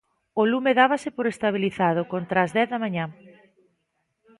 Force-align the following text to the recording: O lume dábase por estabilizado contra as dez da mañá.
O 0.41 0.43
lume 0.51 0.71
dábase 0.81 1.09
por 1.15 1.25
estabilizado 1.33 2.01
contra 2.13 2.37
as 2.45 2.51
dez 2.57 2.67
da 2.73 2.81
mañá. 2.83 3.05